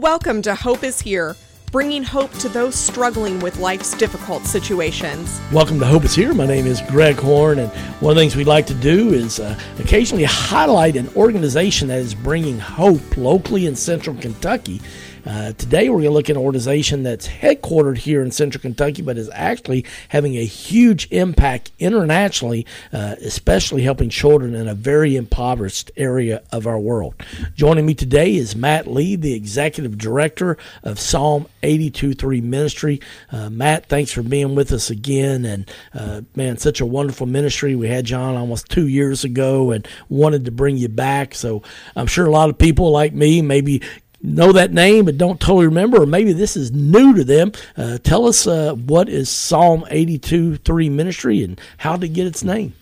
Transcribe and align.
Welcome 0.00 0.42
to 0.42 0.56
Hope 0.56 0.82
is 0.82 1.00
Here, 1.00 1.36
bringing 1.70 2.02
hope 2.02 2.32
to 2.38 2.48
those 2.48 2.74
struggling 2.74 3.38
with 3.38 3.60
life's 3.60 3.96
difficult 3.96 4.44
situations. 4.44 5.40
Welcome 5.52 5.78
to 5.78 5.86
Hope 5.86 6.02
is 6.02 6.16
Here. 6.16 6.34
My 6.34 6.48
name 6.48 6.66
is 6.66 6.82
Greg 6.88 7.14
Horn, 7.14 7.60
and 7.60 7.70
one 8.00 8.10
of 8.10 8.16
the 8.16 8.22
things 8.22 8.34
we 8.34 8.42
like 8.42 8.66
to 8.66 8.74
do 8.74 9.14
is 9.14 9.38
uh, 9.38 9.56
occasionally 9.78 10.24
highlight 10.24 10.96
an 10.96 11.08
organization 11.14 11.86
that 11.86 12.00
is 12.00 12.12
bringing 12.12 12.58
hope 12.58 13.16
locally 13.16 13.66
in 13.66 13.76
central 13.76 14.16
Kentucky 14.16 14.80
uh, 15.26 15.52
today, 15.52 15.88
we're 15.88 15.96
going 15.96 16.04
to 16.04 16.10
look 16.10 16.30
at 16.30 16.36
an 16.36 16.42
organization 16.42 17.02
that's 17.02 17.26
headquartered 17.26 17.98
here 17.98 18.22
in 18.22 18.30
central 18.30 18.60
Kentucky, 18.60 19.02
but 19.02 19.16
is 19.16 19.30
actually 19.32 19.84
having 20.10 20.36
a 20.36 20.44
huge 20.44 21.08
impact 21.10 21.72
internationally, 21.78 22.66
uh, 22.92 23.16
especially 23.22 23.82
helping 23.82 24.10
children 24.10 24.54
in 24.54 24.68
a 24.68 24.74
very 24.74 25.16
impoverished 25.16 25.90
area 25.96 26.42
of 26.52 26.66
our 26.66 26.78
world. 26.78 27.14
Joining 27.54 27.86
me 27.86 27.94
today 27.94 28.34
is 28.34 28.54
Matt 28.54 28.86
Lee, 28.86 29.16
the 29.16 29.34
executive 29.34 29.96
director 29.96 30.58
of 30.82 31.00
Psalm 31.00 31.46
82.3 31.62 32.42
Ministry. 32.42 33.00
Uh, 33.32 33.48
Matt, 33.48 33.86
thanks 33.86 34.12
for 34.12 34.22
being 34.22 34.54
with 34.54 34.72
us 34.72 34.90
again. 34.90 35.44
And 35.44 35.70
uh, 35.94 36.22
man, 36.36 36.58
such 36.58 36.80
a 36.80 36.86
wonderful 36.86 37.26
ministry. 37.26 37.74
We 37.74 37.88
had 37.88 38.04
John 38.04 38.36
almost 38.36 38.68
two 38.68 38.86
years 38.86 39.24
ago 39.24 39.70
and 39.70 39.88
wanted 40.08 40.44
to 40.44 40.50
bring 40.50 40.76
you 40.76 40.88
back. 40.88 41.34
So 41.34 41.62
I'm 41.96 42.06
sure 42.06 42.26
a 42.26 42.30
lot 42.30 42.50
of 42.50 42.58
people 42.58 42.90
like 42.90 43.14
me 43.14 43.40
maybe 43.40 43.82
know 44.24 44.52
that 44.52 44.72
name 44.72 45.04
but 45.04 45.18
don't 45.18 45.40
totally 45.40 45.66
remember, 45.66 46.02
or 46.02 46.06
maybe 46.06 46.32
this 46.32 46.56
is 46.56 46.72
new 46.72 47.14
to 47.14 47.24
them. 47.24 47.52
Uh, 47.76 47.98
tell 47.98 48.26
us 48.26 48.46
uh, 48.46 48.74
what 48.74 49.08
is 49.08 49.28
Psalm 49.28 49.84
82 49.90 50.56
3 50.56 50.88
Ministry 50.88 51.42
and 51.42 51.60
how 51.78 51.96
to 51.96 52.08
get 52.08 52.26
its 52.26 52.42
name? 52.42 52.74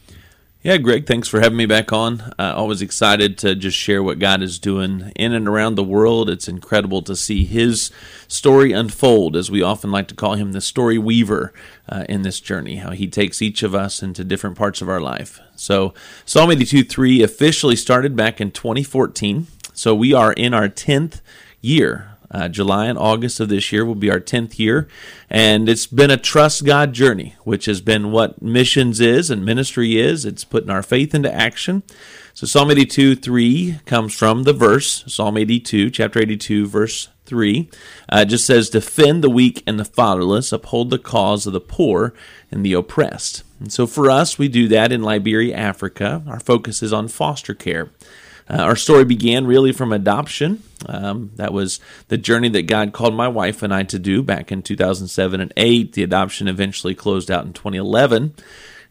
Yeah, 0.63 0.77
Greg, 0.77 1.09
thanks 1.09 1.27
for 1.27 1.41
having 1.41 1.59
me 1.59 1.67
back 1.67 1.93
on. 1.93 2.21
Uh, 2.39 2.55
always 2.55 2.83
excited 2.83 3.37
to 3.39 3.57
just 3.57 3.77
share 3.77 4.01
what 4.01 4.21
God 4.21 4.43
is 4.43 4.61
doing 4.61 5.11
in 5.17 5.33
and 5.33 5.49
around 5.49 5.75
the 5.75 5.83
world. 5.83 6.31
It's 6.31 6.47
incredible 6.47 7.03
to 7.03 7.17
see 7.17 7.45
His 7.45 7.91
story 8.29 8.71
unfold, 8.71 9.35
as 9.35 9.51
we 9.51 9.61
often 9.61 9.91
like 9.91 10.07
to 10.07 10.15
call 10.15 10.35
Him 10.35 10.53
the 10.53 10.61
story 10.61 10.99
weaver 10.99 11.53
uh, 11.89 12.05
in 12.09 12.23
this 12.23 12.39
journey, 12.39 12.77
how 12.77 12.93
He 12.93 13.09
takes 13.09 13.43
each 13.43 13.65
of 13.65 13.75
us 13.75 14.05
into 14.05 14.23
different 14.23 14.57
parts 14.57 14.81
of 14.81 14.89
our 14.89 15.01
life. 15.01 15.41
So, 15.57 15.95
Psalm 16.25 16.53
82 16.53 16.85
3 16.85 17.25
officially 17.25 17.75
started 17.75 18.15
back 18.15 18.41
in 18.41 18.53
2014. 18.53 19.49
So 19.73 19.95
we 19.95 20.13
are 20.13 20.33
in 20.33 20.55
our 20.55 20.69
10th 20.69 21.21
year. 21.61 22.09
Uh, 22.31 22.49
July 22.49 22.87
and 22.87 22.99
August 22.99 23.41
of 23.41 23.51
this 23.51 23.73
year 23.73 23.85
will 23.85 23.95
be 23.95 24.11
our 24.11 24.21
10th 24.21 24.59
year. 24.59 24.89
And 25.29 25.69
it's 25.69 25.87
been 25.87 26.11
a 26.11 26.17
trust 26.17 26.65
God 26.65 26.95
journey, 26.95 27.37
which 27.45 27.67
has 27.67 27.83
been 27.83 28.11
what 28.11 28.41
missions 28.41 29.01
is 29.01 29.31
and 29.31 29.45
ministry 29.45 29.99
is. 29.99 30.25
It's 30.25 30.45
putting 30.45 30.71
our 30.71 30.83
faith 30.83 31.15
into 31.15 31.33
action. 31.33 31.83
So 32.33 32.47
Psalm 32.47 32.71
82 32.71 33.17
3 33.17 33.81
comes 33.85 34.15
from 34.15 34.45
the 34.45 34.55
verse, 34.55 35.05
Psalm 35.07 35.37
82, 35.37 35.91
chapter 35.91 36.21
82, 36.21 36.67
verse 36.67 37.09
3. 37.27 37.69
Uh, 38.11 38.19
it 38.21 38.27
just 38.27 38.47
says, 38.47 38.71
Defend 38.71 39.23
the 39.23 39.29
weak 39.31 39.63
and 39.67 39.79
the 39.79 39.85
fatherless, 39.85 40.53
uphold 40.53 40.89
the 40.89 40.99
cause 40.99 41.47
of 41.47 41.53
the 41.53 41.61
poor 41.61 42.15
and 42.51 42.65
the 42.65 42.73
oppressed. 42.73 43.43
And 43.61 43.71
so 43.71 43.87
for 43.87 44.11
us, 44.11 44.39
we 44.39 44.49
do 44.49 44.69
that 44.69 44.91
in 44.91 45.03
Liberia, 45.03 45.55
Africa. 45.55 46.23
Our 46.27 46.41
focus 46.41 46.83
is 46.83 46.93
on 46.93 47.09
foster 47.09 47.55
care. 47.55 47.91
Uh, 48.49 48.63
our 48.63 48.77
story 48.77 49.05
began 49.05 49.47
really 49.47 49.73
from 49.73 49.93
adoption. 49.93 50.63
Um, 50.87 51.31
that 51.37 51.53
was 51.53 51.81
the 52.09 52.19
journey 52.19 52.49
that 52.51 52.63
God 52.63 52.93
called 52.93 53.15
my 53.15 53.29
wife 53.29 53.63
and 53.63 53.73
I 53.73 53.85
to 53.85 53.99
do 53.99 54.23
back 54.23 54.51
in 54.51 54.63
2007 54.63 55.41
and 55.41 55.53
8. 55.57 55.93
The 55.93 56.03
adoption 56.03 56.49
eventually 56.49 56.95
closed 56.95 57.31
out 57.31 57.45
in 57.45 57.53
2011. 57.53 58.35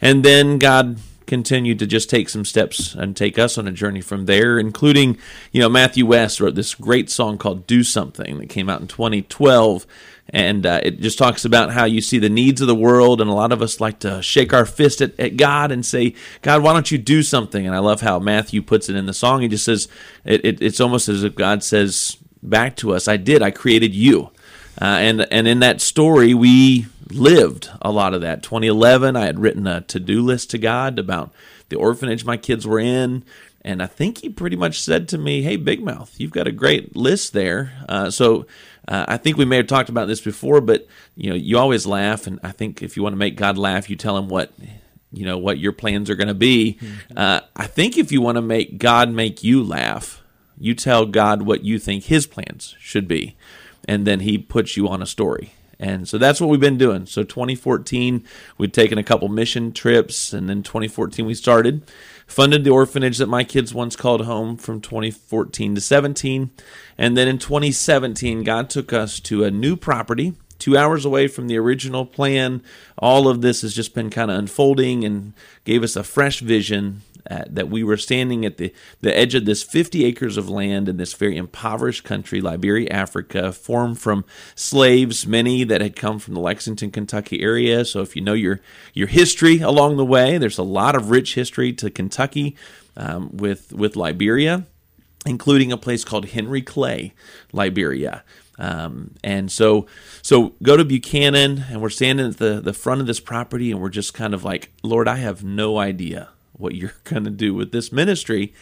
And 0.01 0.23
then 0.23 0.57
God 0.57 0.97
continued 1.31 1.79
to 1.79 1.87
just 1.87 2.09
take 2.09 2.27
some 2.27 2.43
steps 2.43 2.93
and 2.93 3.15
take 3.15 3.39
us 3.39 3.57
on 3.57 3.65
a 3.65 3.71
journey 3.71 4.01
from 4.01 4.25
there, 4.25 4.59
including, 4.59 5.17
you 5.53 5.61
know, 5.61 5.69
Matthew 5.69 6.05
West 6.05 6.41
wrote 6.41 6.55
this 6.55 6.75
great 6.75 7.09
song 7.09 7.37
called 7.37 7.65
Do 7.65 7.85
Something 7.85 8.37
that 8.39 8.49
came 8.49 8.69
out 8.69 8.81
in 8.81 8.87
2012 8.87 9.87
and 10.27 10.65
uh, 10.65 10.81
it 10.83 10.99
just 10.99 11.17
talks 11.17 11.45
about 11.45 11.71
how 11.71 11.85
you 11.85 12.01
see 12.01 12.19
the 12.19 12.27
needs 12.27 12.59
of 12.59 12.67
the 12.67 12.75
world 12.75 13.21
and 13.21 13.29
a 13.29 13.33
lot 13.33 13.53
of 13.53 13.61
us 13.61 13.79
like 13.79 13.99
to 13.99 14.21
shake 14.21 14.53
our 14.53 14.65
fist 14.65 15.01
at, 15.01 15.17
at, 15.17 15.37
god 15.37 15.71
and 15.71 15.85
say 15.85 16.15
god 16.41 16.61
why 16.61 16.73
don't 16.73 16.91
you 16.91 16.97
do 16.97 17.23
something? 17.23 17.65
And 17.65 17.73
i 17.73 17.79
love 17.79 18.01
how 18.01 18.19
matthew 18.19 18.61
puts 18.61 18.89
it 18.89 18.97
in 18.97 19.05
the 19.05 19.13
song. 19.13 19.41
He 19.41 19.47
just 19.47 19.65
says 19.65 19.87
it, 20.25 20.43
it, 20.43 20.61
it's 20.61 20.81
almost 20.81 21.07
as 21.07 21.23
if 21.23 21.35
god 21.35 21.63
says 21.63 22.17
back 22.43 22.75
to 22.77 22.93
us 22.93 23.07
i 23.07 23.15
did. 23.15 23.41
I 23.41 23.51
created 23.51 23.95
you. 23.95 24.31
Uh, 24.81 24.99
and 24.99 25.27
and 25.31 25.47
in 25.47 25.59
that 25.59 25.79
story 25.79 26.33
we 26.33 26.87
lived 27.11 27.69
a 27.81 27.91
lot 27.91 28.13
of 28.13 28.21
that 28.21 28.43
2011 28.43 29.15
i 29.15 29.25
had 29.25 29.39
written 29.39 29.67
a 29.67 29.81
to-do 29.81 30.21
list 30.21 30.51
to 30.51 30.57
god 30.57 30.99
about 30.99 31.31
the 31.69 31.75
orphanage 31.75 32.25
my 32.25 32.37
kids 32.37 32.65
were 32.65 32.79
in 32.79 33.23
and 33.61 33.81
i 33.81 33.85
think 33.85 34.19
he 34.19 34.29
pretty 34.29 34.55
much 34.55 34.81
said 34.81 35.07
to 35.07 35.17
me 35.17 35.41
hey 35.41 35.55
big 35.55 35.83
mouth 35.83 36.13
you've 36.17 36.31
got 36.31 36.47
a 36.47 36.51
great 36.51 36.95
list 36.95 37.33
there 37.33 37.73
uh, 37.87 38.09
so 38.09 38.45
uh, 38.87 39.05
I 39.07 39.17
think 39.17 39.37
we 39.37 39.45
may 39.45 39.57
have 39.57 39.67
talked 39.67 39.89
about 39.89 40.07
this 40.07 40.21
before, 40.21 40.59
but 40.59 40.87
you 41.15 41.29
know, 41.29 41.35
you 41.35 41.57
always 41.57 41.85
laugh, 41.85 42.25
and 42.25 42.39
I 42.43 42.51
think 42.51 42.81
if 42.81 42.97
you 42.97 43.03
want 43.03 43.13
to 43.13 43.17
make 43.17 43.35
God 43.35 43.57
laugh, 43.57 43.89
you 43.89 43.95
tell 43.95 44.17
him 44.17 44.27
what 44.27 44.51
you 45.11 45.25
know 45.25 45.37
what 45.37 45.59
your 45.59 45.71
plans 45.71 46.09
are 46.09 46.15
going 46.15 46.27
to 46.27 46.33
be. 46.33 46.77
Mm-hmm. 46.81 47.17
Uh, 47.17 47.41
I 47.55 47.67
think 47.67 47.97
if 47.97 48.11
you 48.11 48.21
want 48.21 48.37
to 48.37 48.41
make 48.41 48.79
God 48.79 49.11
make 49.11 49.43
you 49.43 49.63
laugh, 49.63 50.23
you 50.57 50.73
tell 50.73 51.05
God 51.05 51.43
what 51.43 51.63
you 51.63 51.77
think 51.77 52.05
His 52.05 52.25
plans 52.25 52.75
should 52.79 53.07
be, 53.07 53.35
and 53.87 54.07
then 54.07 54.21
He 54.21 54.37
puts 54.37 54.75
you 54.75 54.87
on 54.87 55.01
a 55.01 55.07
story. 55.07 55.53
And 55.81 56.07
so 56.07 56.17
that's 56.17 56.39
what 56.39 56.49
we've 56.49 56.59
been 56.59 56.77
doing. 56.77 57.07
So 57.07 57.23
2014, 57.23 58.23
we'd 58.57 58.73
taken 58.73 58.97
a 58.97 59.03
couple 59.03 59.27
mission 59.27 59.73
trips, 59.73 60.31
and 60.31 60.47
then 60.47 60.63
2014 60.63 61.25
we 61.25 61.33
started 61.33 61.83
funded 62.31 62.63
the 62.63 62.69
orphanage 62.69 63.17
that 63.17 63.27
my 63.27 63.43
kids 63.43 63.73
once 63.73 63.95
called 63.95 64.25
home 64.25 64.55
from 64.55 64.79
2014 64.79 65.75
to 65.75 65.81
17. 65.81 66.49
And 66.97 67.17
then 67.17 67.27
in 67.27 67.37
2017, 67.37 68.43
God 68.43 68.69
took 68.69 68.93
us 68.93 69.19
to 69.21 69.43
a 69.43 69.51
new 69.51 69.75
property, 69.75 70.33
two 70.57 70.77
hours 70.77 71.03
away 71.03 71.27
from 71.27 71.47
the 71.47 71.57
original 71.57 72.05
plan. 72.05 72.63
All 72.97 73.27
of 73.27 73.41
this 73.41 73.63
has 73.63 73.73
just 73.73 73.93
been 73.93 74.09
kind 74.09 74.31
of 74.31 74.37
unfolding 74.37 75.03
and 75.03 75.33
gave 75.65 75.83
us 75.83 75.97
a 75.97 76.03
fresh 76.03 76.39
vision 76.39 77.01
uh, 77.29 77.43
that 77.47 77.69
we 77.69 77.83
were 77.83 77.97
standing 77.97 78.45
at 78.45 78.57
the, 78.57 78.73
the 79.01 79.15
edge 79.15 79.35
of 79.35 79.45
this 79.45 79.63
50 79.63 80.05
acres 80.05 80.37
of 80.37 80.49
land 80.49 80.89
in 80.89 80.97
this 80.97 81.13
very 81.13 81.37
impoverished 81.37 82.03
country, 82.03 82.41
Liberia, 82.41 82.89
Africa, 82.89 83.51
formed 83.51 83.99
from 83.99 84.25
slaves, 84.55 85.27
many 85.27 85.63
that 85.63 85.81
had 85.81 85.95
come 85.95 86.19
from 86.19 86.33
the 86.33 86.39
Lexington, 86.39 86.91
Kentucky 86.91 87.41
area. 87.41 87.85
So 87.85 88.01
if 88.01 88.15
you 88.15 88.21
know 88.21 88.33
your, 88.33 88.59
your 88.93 89.07
history 89.07 89.59
along 89.59 89.97
the 89.97 90.05
way, 90.05 90.37
there's 90.37 90.57
a 90.57 90.63
lot 90.63 90.95
of 90.95 91.09
rich 91.09 91.35
history 91.35 91.73
to 91.73 91.89
Kentucky 91.89 92.55
um, 92.97 93.29
with, 93.37 93.71
with 93.71 93.95
Liberia, 93.95 94.65
including 95.25 95.71
a 95.71 95.77
place 95.77 96.03
called 96.03 96.29
Henry 96.29 96.61
Clay, 96.61 97.13
Liberia. 97.53 98.23
Um, 98.57 99.15
and 99.23 99.51
so, 99.51 99.87
so 100.21 100.53
go 100.61 100.77
to 100.77 100.85
Buchanan, 100.85 101.65
and 101.69 101.81
we're 101.81 101.89
standing 101.89 102.27
at 102.27 102.37
the, 102.37 102.61
the 102.61 102.73
front 102.73 103.01
of 103.01 103.07
this 103.07 103.19
property, 103.19 103.71
and 103.71 103.81
we're 103.81 103.89
just 103.89 104.13
kind 104.13 104.33
of 104.33 104.43
like, 104.43 104.71
Lord, 104.83 105.07
I 105.07 105.15
have 105.15 105.43
no 105.43 105.79
idea 105.79 106.29
what 106.61 106.75
you're 106.75 106.93
going 107.03 107.25
to 107.25 107.29
do 107.29 107.53
with 107.53 107.71
this 107.71 107.91
ministry. 107.91 108.53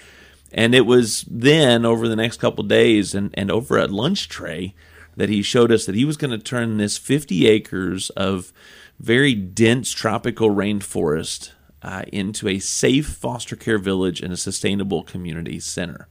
And 0.51 0.73
it 0.73 0.85
was 0.85 1.25
then 1.29 1.85
over 1.85 2.07
the 2.07 2.15
next 2.15 2.37
couple 2.37 2.63
days 2.63 3.13
and, 3.13 3.29
and 3.35 3.51
over 3.51 3.77
a 3.77 3.87
lunch 3.87 4.29
tray 4.29 4.73
that 5.15 5.29
he 5.29 5.41
showed 5.41 5.71
us 5.71 5.85
that 5.85 5.95
he 5.95 6.05
was 6.05 6.17
going 6.17 6.31
to 6.31 6.39
turn 6.39 6.77
this 6.77 6.97
50 6.97 7.47
acres 7.47 8.09
of 8.11 8.51
very 8.99 9.33
dense 9.33 9.91
tropical 9.91 10.49
rainforest 10.49 11.51
uh, 11.81 12.03
into 12.11 12.47
a 12.47 12.59
safe 12.59 13.07
foster 13.07 13.55
care 13.55 13.77
village 13.77 14.21
and 14.21 14.33
a 14.33 14.37
sustainable 14.37 15.03
community 15.03 15.59
center. 15.59 16.07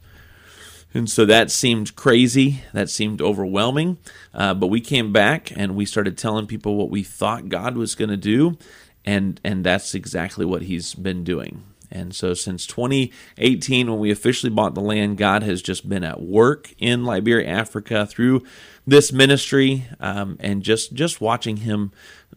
And 0.95 1.09
so 1.09 1.27
that 1.27 1.51
seemed 1.51 1.97
crazy. 1.97 2.63
That 2.73 2.89
seemed 2.89 3.21
overwhelming. 3.21 3.99
Uh, 4.33 4.55
but 4.55 4.69
we 4.69 4.81
came 4.81 5.13
back 5.13 5.53
and 5.55 5.77
we 5.77 5.85
started 5.85 6.17
telling 6.17 6.47
people 6.47 6.77
what 6.77 6.91
we 6.91 7.03
thought 7.03 7.51
God 7.51 7.77
was 7.77 7.95
going 7.95 8.09
to 8.09 8.17
do. 8.17 8.57
And, 9.05 9.41
and 9.45 9.65
that's 9.65 9.95
exactly 9.95 10.47
what 10.47 10.63
he's 10.63 10.95
been 10.95 11.25
doing. 11.25 11.63
And 11.91 12.15
so, 12.15 12.35
since 12.35 12.67
2018, 12.67 13.91
when 13.91 13.99
we 13.99 14.11
officially 14.11 14.51
bought 14.51 14.75
the 14.75 14.81
land, 14.81 15.17
God 15.17 15.43
has 15.43 15.63
just 15.63 15.89
been 15.89 16.05
at 16.05 16.21
work 16.21 16.73
in 16.79 17.05
Liberia, 17.05 17.49
Africa, 17.49 18.07
through 18.07 18.43
this 18.87 19.13
ministry, 19.13 19.87
um, 20.01 20.37
and 20.41 20.63
just 20.63 20.93
just 20.93 21.21
watching 21.21 21.59
Him 21.59 21.93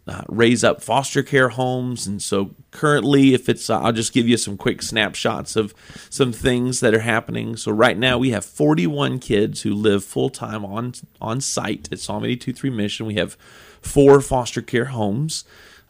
uh, 0.08 0.24
raise 0.28 0.64
up 0.64 0.82
foster 0.82 1.22
care 1.22 1.50
homes. 1.50 2.08
And 2.08 2.22
so, 2.22 2.56
currently, 2.72 3.34
if 3.34 3.50
it's, 3.50 3.70
uh, 3.70 3.80
I'll 3.80 3.92
just 3.92 4.14
give 4.14 4.28
you 4.28 4.38
some 4.38 4.58
quick 4.58 4.82
snapshots 4.82 5.56
of 5.56 5.74
some 6.10 6.32
things 6.32 6.80
that 6.80 6.94
are 6.94 7.00
happening. 7.00 7.58
So, 7.58 7.72
right 7.72 7.98
now, 7.98 8.18
we 8.18 8.32
have 8.32 8.46
41 8.46 9.20
kids 9.20 9.62
who 9.62 9.74
live 9.74 10.04
full 10.04 10.30
time 10.30 10.64
on 10.66 10.94
on 11.20 11.42
site 11.42 11.90
at 11.92 12.00
Psalm 12.00 12.26
82 12.26 12.72
Mission. 12.72 13.06
We 13.06 13.16
have 13.16 13.36
four 13.82 14.22
foster 14.22 14.62
care 14.62 14.86
homes. 14.86 15.44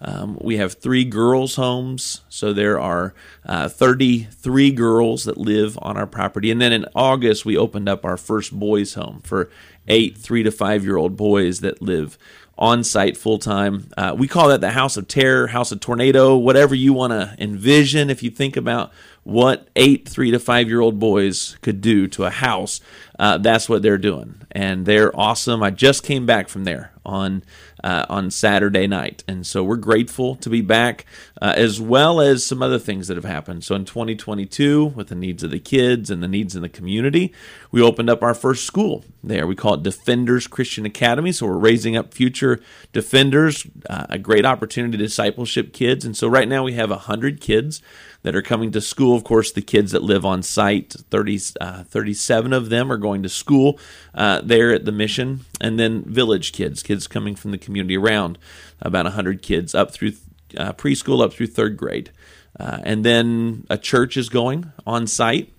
Um, 0.04 0.38
we 0.42 0.58
have 0.58 0.74
three 0.74 1.06
girls' 1.06 1.56
homes, 1.56 2.22
so 2.28 2.54
there 2.54 2.80
are 2.80 3.14
uh, 3.46 3.70
33 3.70 4.72
girls 4.72 5.26
that 5.26 5.38
live 5.38 5.78
on 5.82 5.96
our 5.96 6.08
property. 6.08 6.50
And 6.50 6.60
then 6.60 6.74
in 6.74 6.86
August, 6.96 7.46
we 7.46 7.56
opened 7.56 7.88
up 7.88 8.04
our 8.04 8.18
first 8.18 8.58
boys' 8.58 8.96
home 8.96 9.22
for 9.24 9.50
eight 9.88 10.18
three 10.18 10.44
to 10.44 10.52
five 10.52 10.84
year 10.84 10.98
old 10.98 11.16
boys 11.16 11.60
that 11.62 11.82
live 11.82 12.18
on 12.58 12.84
site 12.84 13.18
full 13.18 13.40
time. 13.40 13.90
Uh, 13.98 14.16
we 14.18 14.28
call 14.28 14.50
that 14.50 14.62
the 14.62 14.72
House 14.72 14.96
of 14.96 15.08
Terror, 15.08 15.48
House 15.48 15.72
of 15.72 15.80
Tornado, 15.80 16.38
whatever 16.38 16.76
you 16.76 16.94
want 16.94 17.12
to 17.12 17.36
envision. 17.40 18.10
If 18.10 18.22
you 18.22 18.30
think 18.30 18.56
about 18.56 18.92
what 19.24 19.68
eight, 19.76 20.08
three 20.08 20.32
to 20.32 20.40
five 20.40 20.68
year 20.68 20.80
old 20.80 21.00
boys 21.00 21.58
could 21.62 21.82
do 21.82 22.08
to 22.10 22.26
a 22.26 22.30
house, 22.30 22.80
uh, 23.18 23.38
that's 23.40 23.68
what 23.68 23.82
they're 23.82 23.98
doing, 23.98 24.42
and 24.52 24.86
they're 24.86 25.16
awesome. 25.20 25.64
I 25.64 25.72
just 25.72 26.04
came 26.04 26.26
back 26.26 26.50
from 26.50 26.64
there 26.64 26.92
on 27.06 27.44
uh, 27.84 28.06
on 28.10 28.32
Saturday 28.32 28.88
night, 28.88 29.24
and 29.28 29.46
so 29.46 29.64
we're 29.64 29.76
grateful 29.76 30.36
to 30.36 30.50
be 30.50 30.62
back, 30.62 31.06
uh, 31.42 31.54
as 31.56 31.82
well 31.82 32.22
as 32.22 32.46
some 32.46 32.62
other 32.62 32.80
things 32.80 33.08
that 33.08 33.18
have 33.18 33.26
happened. 33.26 33.64
So 33.64 33.76
in 33.76 33.86
2022, 33.86 34.88
with 34.88 35.08
the 35.08 35.16
needs 35.16 35.44
of 35.44 35.52
the 35.52 35.60
kids 35.60 36.10
and 36.10 36.22
the 36.22 36.28
needs 36.28 36.56
in 36.56 36.62
the 36.62 36.70
community, 36.70 37.34
we 37.72 37.82
opened 37.82 38.10
up 38.10 38.24
our 38.24 38.34
first 38.34 38.66
school 38.66 39.04
there. 39.24 39.48
We 39.48 39.56
call 39.56 39.76
it 39.76 39.84
Defenders 39.84 40.48
Christian 40.48 40.86
Academy. 40.86 41.32
So 41.32 41.48
we're 41.48 41.58
raising 41.58 41.96
up 41.96 42.14
future 42.14 42.60
defenders, 42.94 43.66
uh, 43.90 44.08
a 44.10 44.20
great 44.20 44.46
opportunity 44.46 44.98
to 44.98 45.04
discipleship 45.04 45.74
kids, 45.74 46.06
and 46.06 46.16
so 46.16 46.28
right 46.28 46.48
now 46.48 46.64
we 46.64 46.74
have 46.74 46.92
hundred 46.92 47.42
kids 47.42 47.82
that 48.24 48.36
are 48.36 48.42
coming 48.42 48.72
to 48.72 48.82
school. 48.82 49.16
Of 49.16 49.24
course, 49.24 49.52
the 49.52 49.62
kids 49.62 49.92
that 49.92 50.04
live 50.04 50.26
on 50.26 50.44
site, 50.44 50.94
30, 51.10 51.40
uh, 51.60 51.84
37 51.84 52.54
of 52.54 52.70
them 52.70 52.92
are 52.92 52.98
going 52.98 53.24
to 53.24 53.30
school 53.30 53.80
uh, 54.14 54.42
there 54.44 54.74
at 54.74 54.86
the 54.86 54.92
mission. 54.92 55.42
And 55.60 55.80
then 55.80 56.04
village 56.04 56.52
kids, 56.52 56.84
kids 56.84 57.08
coming 57.08 57.36
from 57.36 57.52
the 57.52 57.58
community 57.58 57.98
around, 57.98 58.38
about 58.82 59.06
100 59.06 59.42
kids 59.42 59.74
up 59.74 59.92
through 59.92 60.14
uh, 60.58 60.74
preschool 60.74 61.24
up 61.24 61.34
through 61.34 61.48
third 61.48 61.78
grade. 61.78 62.12
Uh, 62.60 62.80
and 62.84 63.06
then 63.06 63.66
a 63.70 63.78
church 63.78 64.18
is 64.18 64.30
going 64.30 64.72
on 64.86 65.08
site 65.08 65.54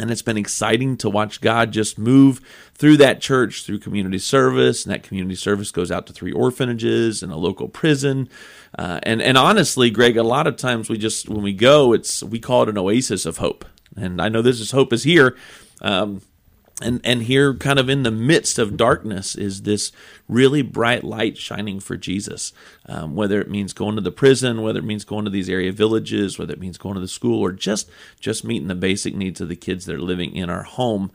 and 0.00 0.10
it's 0.10 0.22
been 0.22 0.38
exciting 0.38 0.96
to 0.98 1.10
watch 1.10 1.40
God 1.40 1.70
just 1.70 1.98
move 1.98 2.40
through 2.74 2.96
that 2.98 3.20
church, 3.20 3.64
through 3.64 3.78
community 3.78 4.18
service. 4.18 4.84
And 4.84 4.94
that 4.94 5.02
community 5.02 5.34
service 5.34 5.70
goes 5.70 5.90
out 5.90 6.06
to 6.06 6.12
three 6.12 6.32
orphanages 6.32 7.22
and 7.22 7.30
a 7.30 7.36
local 7.36 7.68
prison. 7.68 8.28
Uh, 8.78 9.00
and, 9.02 9.20
and 9.20 9.36
honestly, 9.36 9.90
Greg, 9.90 10.16
a 10.16 10.22
lot 10.22 10.46
of 10.46 10.56
times 10.56 10.88
we 10.88 10.96
just, 10.96 11.28
when 11.28 11.42
we 11.42 11.52
go, 11.52 11.92
it's, 11.92 12.22
we 12.22 12.38
call 12.38 12.62
it 12.62 12.70
an 12.70 12.78
oasis 12.78 13.26
of 13.26 13.36
hope. 13.36 13.66
And 13.94 14.22
I 14.22 14.30
know 14.30 14.40
this 14.40 14.60
is 14.60 14.70
hope 14.70 14.94
is 14.94 15.02
here. 15.02 15.36
Um, 15.82 16.22
and 16.82 17.00
and 17.04 17.22
here 17.22 17.54
kind 17.54 17.78
of 17.78 17.88
in 17.88 18.02
the 18.02 18.10
midst 18.10 18.58
of 18.58 18.76
darkness 18.76 19.34
is 19.34 19.62
this 19.62 19.92
really 20.28 20.62
bright 20.62 21.04
light 21.04 21.38
shining 21.38 21.80
for 21.80 21.96
jesus. 21.96 22.52
Um, 22.86 23.14
whether 23.14 23.40
it 23.40 23.50
means 23.50 23.72
going 23.72 23.96
to 23.96 24.02
the 24.02 24.12
prison 24.12 24.62
whether 24.62 24.80
it 24.80 24.84
means 24.84 25.04
going 25.04 25.24
to 25.24 25.30
these 25.30 25.48
area 25.48 25.72
villages 25.72 26.38
whether 26.38 26.52
it 26.52 26.60
means 26.60 26.78
going 26.78 26.94
to 26.94 27.00
the 27.00 27.08
school 27.08 27.40
or 27.40 27.52
just 27.52 27.90
just 28.20 28.44
meeting 28.44 28.68
the 28.68 28.74
basic 28.74 29.14
needs 29.14 29.40
of 29.40 29.48
the 29.48 29.56
kids 29.56 29.86
that 29.86 29.96
are 29.96 30.00
living 30.00 30.34
in 30.34 30.50
our 30.50 30.64
home. 30.64 31.10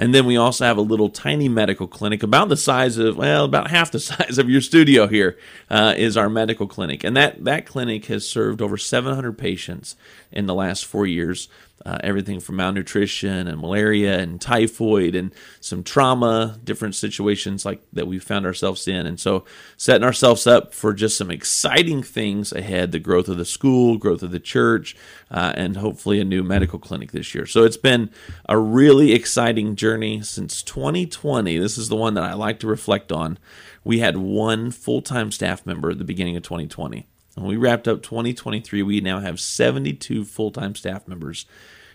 And 0.00 0.14
then 0.14 0.24
we 0.24 0.38
also 0.38 0.64
have 0.64 0.78
a 0.78 0.82
little 0.82 1.10
tiny 1.10 1.46
medical 1.46 1.86
clinic 1.86 2.22
about 2.22 2.48
the 2.48 2.56
size 2.56 2.96
of, 2.96 3.18
well, 3.18 3.44
about 3.44 3.70
half 3.70 3.90
the 3.90 4.00
size 4.00 4.38
of 4.38 4.48
your 4.48 4.62
studio 4.62 5.06
here 5.06 5.36
uh, 5.68 5.94
is 5.94 6.16
our 6.16 6.30
medical 6.30 6.66
clinic. 6.66 7.04
And 7.04 7.14
that, 7.18 7.44
that 7.44 7.66
clinic 7.66 8.06
has 8.06 8.26
served 8.26 8.62
over 8.62 8.78
700 8.78 9.36
patients 9.36 9.96
in 10.32 10.46
the 10.46 10.54
last 10.54 10.86
four 10.86 11.06
years 11.06 11.48
uh, 11.86 11.98
everything 12.02 12.40
from 12.40 12.56
malnutrition 12.56 13.48
and 13.48 13.60
malaria 13.60 14.18
and 14.18 14.40
typhoid 14.40 15.14
and 15.14 15.34
some 15.60 15.82
trauma, 15.82 16.58
different 16.62 16.94
situations 16.94 17.64
like 17.64 17.82
that 17.92 18.06
we 18.06 18.18
found 18.18 18.44
ourselves 18.44 18.86
in. 18.86 19.06
And 19.06 19.18
so, 19.18 19.44
setting 19.76 20.04
ourselves 20.04 20.46
up 20.46 20.74
for 20.74 20.92
just 20.92 21.16
some 21.16 21.30
exciting 21.30 22.02
things 22.02 22.52
ahead 22.52 22.92
the 22.92 22.98
growth 22.98 23.28
of 23.28 23.38
the 23.38 23.44
school, 23.44 23.96
growth 23.96 24.22
of 24.22 24.30
the 24.30 24.40
church, 24.40 24.94
uh, 25.30 25.52
and 25.56 25.76
hopefully 25.78 26.20
a 26.20 26.24
new 26.24 26.42
medical 26.42 26.78
clinic 26.78 27.12
this 27.12 27.34
year. 27.34 27.46
So, 27.46 27.64
it's 27.64 27.78
been 27.78 28.10
a 28.48 28.58
really 28.58 29.12
exciting 29.12 29.74
journey 29.74 30.20
since 30.22 30.62
2020. 30.62 31.56
This 31.58 31.78
is 31.78 31.88
the 31.88 31.96
one 31.96 32.14
that 32.14 32.24
I 32.24 32.34
like 32.34 32.60
to 32.60 32.66
reflect 32.66 33.10
on. 33.10 33.38
We 33.84 34.00
had 34.00 34.18
one 34.18 34.70
full 34.70 35.00
time 35.00 35.32
staff 35.32 35.64
member 35.64 35.90
at 35.90 35.98
the 35.98 36.04
beginning 36.04 36.36
of 36.36 36.42
2020. 36.42 37.06
When 37.40 37.48
we 37.48 37.56
wrapped 37.56 37.88
up 37.88 38.02
2023, 38.02 38.82
we 38.82 39.00
now 39.00 39.20
have 39.20 39.40
72 39.40 40.24
full 40.26 40.50
time 40.50 40.74
staff 40.74 41.08
members 41.08 41.46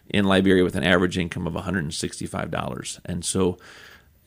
in 0.09 0.25
Liberia 0.25 0.63
with 0.63 0.75
an 0.75 0.83
average 0.83 1.19
income 1.19 1.45
of 1.45 1.53
$165. 1.53 2.99
And 3.05 3.23
so 3.23 3.59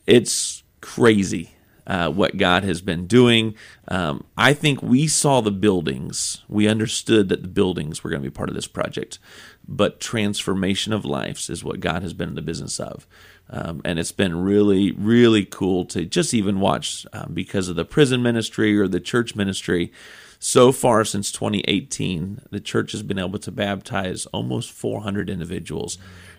it's 0.07 0.63
crazy 0.79 1.51
uh, 1.85 2.09
what 2.09 2.37
God 2.37 2.63
has 2.63 2.81
been 2.81 3.05
doing. 3.05 3.55
Um, 3.89 4.23
I 4.37 4.53
think 4.53 4.81
we 4.81 5.07
saw 5.07 5.41
the 5.41 5.51
buildings. 5.51 6.43
We 6.47 6.69
understood 6.69 7.27
that 7.29 7.41
the 7.41 7.49
buildings 7.49 8.01
were 8.01 8.09
going 8.09 8.21
to 8.21 8.29
be 8.29 8.33
part 8.33 8.49
of 8.49 8.55
this 8.55 8.67
project, 8.67 9.19
but 9.67 9.99
transformation 9.99 10.93
of 10.93 11.03
lives 11.03 11.49
is 11.49 11.65
what 11.65 11.81
God 11.81 12.01
has 12.01 12.13
been 12.13 12.29
in 12.29 12.35
the 12.35 12.41
business 12.41 12.79
of. 12.79 13.05
Um, 13.49 13.81
and 13.83 13.99
it's 13.99 14.11
been 14.11 14.41
really, 14.41 14.91
really 14.91 15.43
cool 15.43 15.83
to 15.85 16.05
just 16.05 16.33
even 16.33 16.59
watch 16.59 17.05
um, 17.11 17.31
because 17.33 17.67
of 17.67 17.75
the 17.75 17.85
prison 17.85 18.21
ministry 18.21 18.77
or 18.77 18.87
the 18.87 18.99
church 18.99 19.35
ministry 19.35 19.91
so 20.39 20.71
far, 20.71 21.03
since 21.03 21.33
2018, 21.33 22.41
the 22.49 22.61
church 22.61 22.93
has 22.93 23.03
been 23.03 23.19
able 23.19 23.39
to 23.39 23.51
baptize 23.51 24.25
almost 24.27 24.71
400 24.71 25.29
individuals 25.29 25.97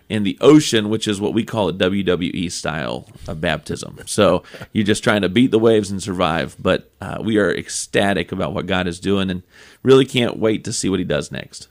in 0.09 0.23
the 0.23 0.37
ocean, 0.41 0.89
which 0.89 1.07
is 1.07 1.21
what 1.21 1.33
we 1.33 1.45
call 1.45 1.69
a 1.69 1.73
WWE 1.73 2.51
style 2.51 3.07
of 3.27 3.39
baptism. 3.39 3.99
So 4.07 4.43
you're 4.73 4.85
just 4.85 5.03
trying 5.03 5.21
to 5.21 5.29
beat 5.29 5.51
the 5.51 5.59
waves 5.59 5.91
and 5.91 6.01
survive. 6.01 6.55
But 6.59 6.91
uh, 6.99 7.19
we 7.23 7.37
are 7.37 7.55
ecstatic 7.55 8.31
about 8.31 8.53
what 8.53 8.65
God 8.65 8.87
is 8.87 8.99
doing 8.99 9.29
and 9.29 9.43
really 9.83 10.05
can't 10.05 10.37
wait 10.37 10.63
to 10.65 10.73
see 10.73 10.89
what 10.89 10.99
He 10.99 11.05
does 11.05 11.31
next. 11.31 11.67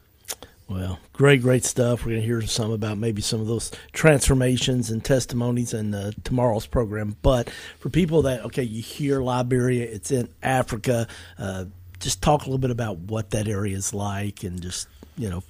Well, 0.68 1.00
great, 1.12 1.42
great 1.42 1.64
stuff. 1.64 2.04
We're 2.04 2.12
going 2.12 2.20
to 2.20 2.26
hear 2.26 2.42
some 2.42 2.70
about 2.70 2.96
maybe 2.96 3.20
some 3.22 3.40
of 3.40 3.48
those 3.48 3.72
transformations 3.92 4.88
and 4.88 5.04
testimonies 5.04 5.74
in 5.74 5.92
uh, 5.92 6.12
tomorrow's 6.22 6.66
program. 6.66 7.16
But 7.22 7.50
for 7.80 7.90
people 7.90 8.22
that, 8.22 8.44
okay, 8.44 8.62
you 8.62 8.80
hear 8.80 9.20
Liberia, 9.20 9.84
it's 9.84 10.12
in 10.12 10.28
Africa. 10.44 11.08
Uh, 11.36 11.64
just 12.00 12.22
talk 12.22 12.42
a 12.42 12.44
little 12.44 12.58
bit 12.58 12.70
about 12.70 12.98
what 12.98 13.30
that 13.30 13.46
area 13.46 13.76
is 13.76 13.94
like 13.94 14.42
and 14.42 14.60
just, 14.60 14.88
you 15.16 15.28
know, 15.30 15.42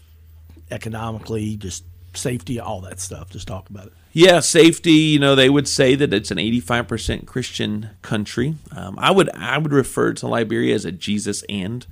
economically, 0.70 1.56
just 1.56 1.84
safety, 2.14 2.60
all 2.60 2.80
that 2.82 3.00
stuff. 3.00 3.30
Just 3.30 3.48
talk 3.48 3.70
about 3.70 3.86
it. 3.86 3.92
Yeah, 4.12 4.40
safety. 4.40 4.92
You 4.92 5.20
know, 5.20 5.34
they 5.34 5.48
would 5.48 5.68
say 5.68 5.94
that 5.94 6.12
it's 6.12 6.30
an 6.30 6.38
85% 6.38 7.26
Christian 7.26 7.90
country. 8.02 8.56
Um, 8.74 8.98
I 8.98 9.12
would 9.12 9.30
I 9.34 9.58
would 9.58 9.72
refer 9.72 10.12
to 10.14 10.26
Liberia 10.26 10.74
as 10.74 10.84
a 10.84 10.92
Jesus 10.92 11.44
and 11.48 11.86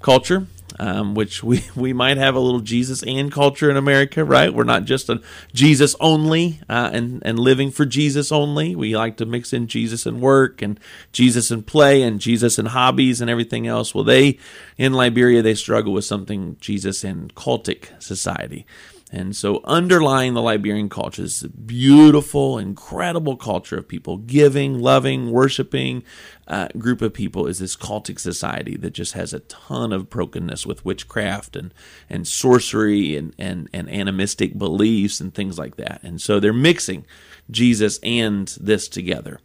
culture 0.00 0.46
um, 0.78 1.14
which 1.14 1.42
we, 1.42 1.64
we 1.76 1.92
might 1.92 2.16
have 2.16 2.34
a 2.34 2.40
little 2.40 2.60
Jesus 2.60 3.02
and 3.02 3.30
culture 3.30 3.70
in 3.70 3.76
America, 3.76 4.24
right? 4.24 4.52
We're 4.52 4.64
not 4.64 4.84
just 4.84 5.08
a 5.08 5.20
Jesus 5.52 5.94
only 6.00 6.60
uh, 6.68 6.90
and, 6.92 7.22
and 7.24 7.38
living 7.38 7.70
for 7.70 7.84
Jesus 7.84 8.32
only. 8.32 8.74
We 8.74 8.96
like 8.96 9.16
to 9.18 9.26
mix 9.26 9.52
in 9.52 9.66
Jesus 9.66 10.06
and 10.06 10.20
work 10.20 10.62
and 10.62 10.78
Jesus 11.12 11.50
and 11.50 11.66
play 11.66 12.02
and 12.02 12.20
Jesus 12.20 12.58
and 12.58 12.68
hobbies 12.68 13.20
and 13.20 13.30
everything 13.30 13.66
else. 13.66 13.94
Well, 13.94 14.04
they, 14.04 14.38
in 14.76 14.92
Liberia, 14.92 15.42
they 15.42 15.54
struggle 15.54 15.92
with 15.92 16.04
something 16.04 16.56
Jesus 16.60 17.04
and 17.04 17.34
cultic 17.34 18.00
society. 18.02 18.66
And 19.12 19.36
so, 19.36 19.60
underlying 19.64 20.34
the 20.34 20.42
Liberian 20.42 20.88
culture 20.88 21.22
is 21.22 21.42
a 21.42 21.48
beautiful, 21.48 22.58
incredible 22.58 23.36
culture 23.36 23.76
of 23.76 23.86
people 23.86 24.16
giving, 24.16 24.80
loving, 24.80 25.30
worshiping 25.30 26.02
uh, 26.48 26.68
group 26.78 27.00
of 27.00 27.12
people 27.12 27.46
is 27.46 27.58
this 27.58 27.76
cultic 27.76 28.18
society 28.18 28.76
that 28.76 28.92
just 28.92 29.12
has 29.12 29.32
a 29.32 29.40
ton 29.40 29.92
of 29.92 30.10
brokenness 30.10 30.66
with 30.66 30.84
witchcraft 30.84 31.54
and, 31.54 31.72
and 32.10 32.26
sorcery 32.26 33.14
and, 33.14 33.34
and, 33.38 33.68
and 33.72 33.88
animistic 33.88 34.58
beliefs 34.58 35.20
and 35.20 35.32
things 35.34 35.58
like 35.58 35.76
that. 35.76 36.00
And 36.02 36.20
so, 36.20 36.40
they're 36.40 36.52
mixing 36.52 37.06
Jesus 37.50 38.00
and 38.02 38.48
this 38.60 38.88
together. 38.88 39.38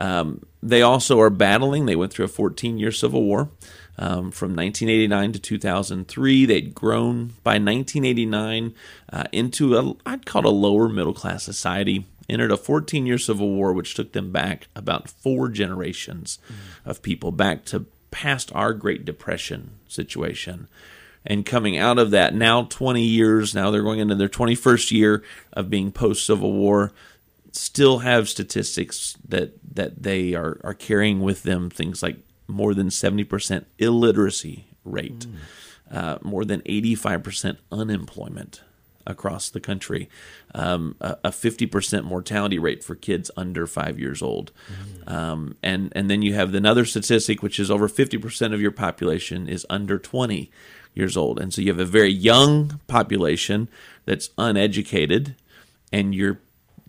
Um, 0.00 0.44
they 0.62 0.82
also 0.82 1.20
are 1.20 1.30
battling, 1.30 1.86
they 1.86 1.94
went 1.94 2.12
through 2.12 2.24
a 2.24 2.28
14 2.28 2.78
year 2.78 2.92
civil 2.92 3.22
war. 3.22 3.50
Um, 3.98 4.30
from 4.30 4.56
1989 4.56 5.32
to 5.32 5.38
2003. 5.38 6.46
They'd 6.46 6.74
grown 6.74 7.34
by 7.44 7.58
1989 7.58 8.74
uh, 9.12 9.24
into 9.30 9.76
a, 9.76 9.94
I'd 10.06 10.24
call 10.24 10.40
it 10.40 10.46
a 10.46 10.50
lower 10.50 10.88
middle 10.88 11.12
class 11.12 11.42
society. 11.42 12.06
Entered 12.26 12.50
a 12.50 12.56
14 12.56 13.04
year 13.04 13.18
civil 13.18 13.50
war, 13.50 13.74
which 13.74 13.94
took 13.94 14.12
them 14.12 14.32
back 14.32 14.68
about 14.74 15.10
four 15.10 15.50
generations 15.50 16.38
mm-hmm. 16.46 16.88
of 16.88 17.02
people, 17.02 17.30
back 17.30 17.66
to 17.66 17.84
past 18.10 18.50
our 18.54 18.72
Great 18.72 19.04
Depression 19.04 19.72
situation. 19.86 20.68
And 21.24 21.44
coming 21.44 21.76
out 21.76 21.98
of 21.98 22.10
that, 22.12 22.34
now 22.34 22.62
20 22.62 23.02
years, 23.02 23.54
now 23.54 23.70
they're 23.70 23.82
going 23.82 24.00
into 24.00 24.14
their 24.14 24.28
21st 24.28 24.92
year 24.92 25.22
of 25.52 25.68
being 25.68 25.92
post 25.92 26.24
Civil 26.24 26.52
War, 26.52 26.92
still 27.52 27.98
have 27.98 28.28
statistics 28.28 29.16
that, 29.26 29.58
that 29.74 30.02
they 30.02 30.34
are, 30.34 30.60
are 30.64 30.74
carrying 30.74 31.20
with 31.20 31.42
them 31.42 31.70
things 31.70 32.02
like 32.02 32.18
more 32.46 32.74
than 32.74 32.88
70% 32.88 33.64
illiteracy 33.78 34.66
rate, 34.84 35.20
mm. 35.20 35.36
uh, 35.90 36.18
more 36.22 36.44
than 36.44 36.60
85% 36.62 37.58
unemployment 37.70 38.62
across 39.06 39.50
the 39.50 39.60
country, 39.60 40.08
um, 40.54 40.94
a, 41.00 41.16
a, 41.24 41.30
50% 41.30 42.04
mortality 42.04 42.58
rate 42.58 42.84
for 42.84 42.94
kids 42.94 43.30
under 43.36 43.66
five 43.66 43.98
years 43.98 44.20
old. 44.22 44.52
Mm. 45.06 45.10
Um, 45.10 45.56
and, 45.62 45.92
and 45.96 46.10
then 46.10 46.22
you 46.22 46.34
have 46.34 46.54
another 46.54 46.84
statistic, 46.84 47.42
which 47.42 47.58
is 47.58 47.70
over 47.70 47.88
50% 47.88 48.54
of 48.54 48.60
your 48.60 48.70
population 48.70 49.48
is 49.48 49.66
under 49.70 49.98
20 49.98 50.50
years 50.94 51.16
old. 51.16 51.40
And 51.40 51.52
so 51.52 51.62
you 51.62 51.68
have 51.68 51.80
a 51.80 51.84
very 51.84 52.12
young 52.12 52.80
population 52.86 53.68
that's 54.04 54.30
uneducated, 54.36 55.36
and 55.92 56.14
you're 56.14 56.40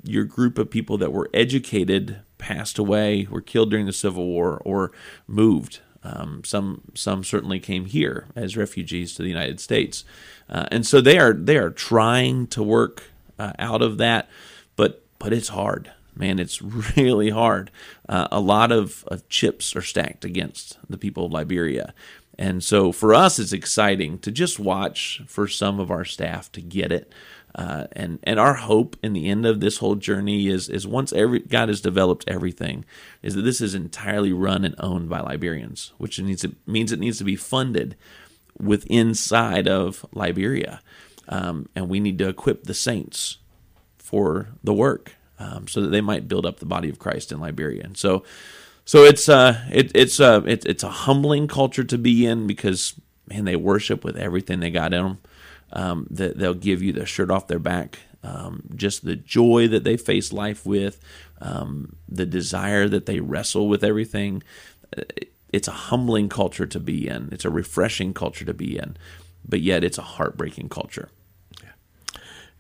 your 0.04 0.24
group 0.24 0.58
of 0.58 0.70
people 0.70 0.98
that 0.98 1.14
were 1.14 1.30
educated 1.34 2.22
passed 2.38 2.80
away, 2.80 3.28
were 3.30 3.42
killed 3.42 3.70
during 3.70 3.86
the 3.86 3.94
Civil 3.94 4.26
War, 4.26 4.62
or 4.66 4.92
moved. 5.28 5.80
Um, 6.04 6.44
some 6.44 6.82
some 6.96 7.24
certainly 7.24 7.60
came 7.60 7.86
here 7.86 8.28
as 8.36 8.58
refugees 8.58 9.14
to 9.16 9.22
the 9.22 9.30
United 9.30 9.60
States, 9.60 10.04
uh, 10.50 10.66
and 10.72 10.86
so 10.86 11.00
they 11.00 11.20
are 11.20 11.34
they 11.34 11.58
are 11.58 11.70
trying 11.70 12.48
to 12.48 12.64
work 12.64 13.04
uh, 13.38 13.54
out 13.60 13.84
of 13.84 13.98
that, 14.00 14.28
but 14.76 15.06
but 15.20 15.32
it's 15.32 15.50
hard, 15.50 15.92
man. 16.16 16.40
It's 16.40 16.62
really 16.98 17.30
hard. 17.30 17.70
Uh, 18.10 18.28
a 18.32 18.40
lot 18.40 18.72
of, 18.72 19.04
of 19.08 19.30
chips 19.30 19.76
are 19.76 19.84
stacked 19.84 20.26
against 20.26 20.80
the 20.90 20.98
people 20.98 21.26
of 21.26 21.32
Liberia, 21.32 21.94
and 22.40 22.64
so 22.64 22.92
for 22.92 23.14
us, 23.14 23.38
it's 23.38 23.54
exciting 23.54 24.18
to 24.20 24.32
just 24.32 24.58
watch 24.58 25.22
for 25.28 25.48
some 25.48 25.80
of 25.80 25.92
our 25.92 26.04
staff 26.04 26.52
to 26.54 26.62
get 26.62 26.92
it. 26.92 27.14
Uh, 27.54 27.88
and 27.92 28.20
and 28.24 28.40
our 28.40 28.54
hope 28.54 28.96
in 29.04 29.14
the 29.14 29.28
end 29.28 29.46
of 29.46 29.60
this 29.60 29.78
whole 29.78 29.96
journey 29.96 30.48
is 30.48 30.70
is 30.70 30.88
once 30.88 31.12
every 31.12 31.40
God 31.40 31.68
has 31.68 31.82
developed 31.82 32.24
everything, 32.28 32.86
is 33.22 33.36
that 33.36 33.42
this 33.42 33.60
is 33.60 33.76
entirely 33.76 34.32
run 34.32 34.64
and 34.64 34.76
owned 34.80 35.10
by 35.10 35.20
Liberians, 35.20 35.92
which 35.98 36.20
needs 36.20 36.42
to, 36.44 36.56
means 36.66 36.92
it 36.92 37.00
needs 37.00 37.18
to 37.18 37.24
be 37.26 37.36
funded 37.36 37.96
with 38.58 38.86
inside 38.86 39.68
of 39.68 40.06
Liberia, 40.14 40.82
um, 41.28 41.68
and 41.76 41.90
we 41.90 42.00
need 42.00 42.18
to 42.20 42.30
equip 42.30 42.64
the 42.64 42.74
saints 42.74 43.38
for 43.98 44.50
the 44.64 44.74
work 44.74 45.16
um, 45.40 45.68
so 45.68 45.82
that 45.82 45.90
they 45.90 46.02
might 46.02 46.28
build 46.28 46.46
up 46.46 46.60
the 46.60 46.66
body 46.66 46.90
of 46.90 47.00
Christ 47.00 47.32
in 47.32 47.40
Liberia. 47.40 47.84
And 47.84 47.98
so, 47.98 48.24
so 48.86 49.04
it's 49.04 49.28
uh 49.28 49.66
it, 49.72 49.92
it's 49.94 50.20
uh 50.20 50.42
it, 50.46 50.66
it's 50.66 50.84
a 50.84 50.90
humbling 50.90 51.48
culture 51.48 51.84
to 51.84 51.98
be 51.98 52.26
in 52.26 52.48
because 52.48 52.94
man 53.28 53.46
they 53.46 53.56
worship 53.56 54.04
with 54.04 54.16
everything 54.16 54.60
they 54.60 54.72
got 54.72 54.94
in 54.94 55.04
them 55.04 55.18
um, 55.74 56.08
that 56.10 56.38
they'll 56.38 56.54
give 56.54 56.82
you 56.82 56.94
the 56.94 57.06
shirt 57.06 57.32
off 57.32 57.48
their 57.48 57.60
back. 57.60 58.00
Um, 58.24 58.64
just 58.76 59.04
the 59.04 59.16
joy 59.16 59.68
that 59.70 59.84
they 59.84 59.98
face 59.98 60.32
life 60.32 60.64
with, 60.66 61.00
um, 61.40 61.96
the 62.08 62.26
desire 62.26 62.88
that 62.88 63.08
they 63.08 63.20
wrestle 63.20 63.68
with 63.68 63.84
everything. 63.84 64.44
It's 65.52 65.68
a 65.68 65.72
humbling 65.72 66.30
culture 66.30 66.68
to 66.68 66.80
be 66.80 67.08
in. 67.08 67.30
It's 67.32 67.46
a 67.46 67.50
refreshing 67.50 68.14
culture 68.14 68.46
to 68.46 68.54
be 68.54 68.78
in, 68.78 68.96
but 69.48 69.62
yet 69.62 69.84
it's 69.84 69.98
a 69.98 70.04
heartbreaking 70.04 70.70
culture. 70.70 71.10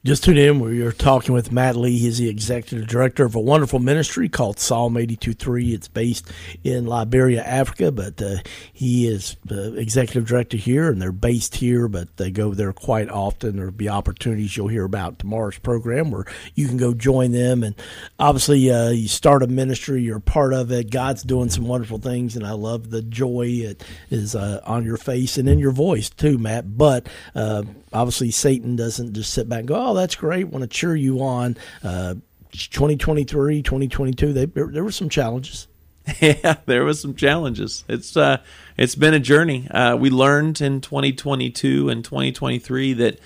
Just 0.03 0.23
tune 0.23 0.39
in. 0.39 0.59
We 0.59 0.81
are 0.81 0.91
talking 0.91 1.35
with 1.35 1.51
Matt 1.51 1.75
Lee. 1.75 1.99
He's 1.99 2.17
the 2.17 2.27
executive 2.27 2.87
director 2.87 3.23
of 3.23 3.35
a 3.35 3.39
wonderful 3.39 3.77
ministry 3.77 4.29
called 4.29 4.57
Psalm 4.57 4.95
82.3. 4.95 5.75
It's 5.75 5.87
based 5.87 6.27
in 6.63 6.87
Liberia, 6.87 7.43
Africa, 7.43 7.91
but 7.91 8.19
uh, 8.19 8.37
he 8.73 9.07
is 9.07 9.37
executive 9.47 10.25
director 10.25 10.57
here, 10.57 10.89
and 10.89 10.99
they're 10.99 11.11
based 11.11 11.53
here, 11.57 11.87
but 11.87 12.17
they 12.17 12.31
go 12.31 12.55
there 12.55 12.73
quite 12.73 13.09
often. 13.09 13.57
There'll 13.57 13.71
be 13.71 13.89
opportunities 13.89 14.57
you'll 14.57 14.69
hear 14.69 14.85
about 14.85 15.19
tomorrow's 15.19 15.59
program 15.59 16.09
where 16.09 16.25
you 16.55 16.67
can 16.67 16.77
go 16.77 16.95
join 16.95 17.31
them. 17.31 17.61
And 17.61 17.75
obviously, 18.17 18.71
uh, 18.71 18.89
you 18.89 19.07
start 19.07 19.43
a 19.43 19.47
ministry, 19.47 20.01
you're 20.01 20.19
part 20.19 20.53
of 20.53 20.71
it. 20.71 20.89
God's 20.89 21.21
doing 21.21 21.49
some 21.51 21.67
wonderful 21.67 21.99
things, 21.99 22.35
and 22.35 22.43
I 22.43 22.53
love 22.53 22.89
the 22.89 23.03
joy 23.03 23.67
that 23.67 23.83
is 24.09 24.33
uh, 24.33 24.61
on 24.65 24.83
your 24.83 24.97
face 24.97 25.37
and 25.37 25.47
in 25.47 25.59
your 25.59 25.69
voice, 25.69 26.09
too, 26.09 26.39
Matt. 26.39 26.75
But 26.75 27.07
uh, 27.35 27.61
obviously 27.93 28.31
Satan 28.31 28.75
doesn't 28.75 29.13
just 29.13 29.33
sit 29.33 29.47
back 29.49 29.59
and 29.59 29.67
go, 29.67 29.75
"Oh, 29.75 29.90
that's 29.93 30.15
great," 30.15 30.47
want 30.47 30.63
to 30.63 30.67
cheer 30.67 30.95
you 30.95 31.21
on. 31.21 31.57
Uh, 31.83 32.15
2023, 32.51 33.61
2022, 33.61 34.33
they, 34.33 34.45
there 34.45 34.83
were 34.83 34.91
some 34.91 35.09
challenges. 35.09 35.67
Yeah, 36.19 36.55
there 36.65 36.83
was 36.83 36.99
some 36.99 37.15
challenges. 37.15 37.83
It's 37.87 38.17
uh, 38.17 38.37
it's 38.75 38.95
been 38.95 39.13
a 39.13 39.19
journey. 39.19 39.69
Uh, 39.69 39.95
we 39.95 40.09
learned 40.09 40.59
in 40.59 40.81
2022 40.81 41.89
and 41.89 42.03
2023 42.03 42.93
that 42.93 43.19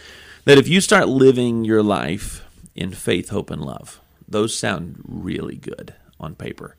that 0.44 0.58
if 0.58 0.68
you 0.68 0.82
start 0.82 1.08
living 1.08 1.64
your 1.64 1.82
life 1.82 2.44
in 2.76 2.92
faith, 2.92 3.30
hope, 3.30 3.50
and 3.50 3.64
love, 3.64 4.02
those 4.28 4.58
sound 4.58 5.02
really 5.08 5.56
good 5.56 5.96
on 6.20 6.36
paper. 6.36 6.76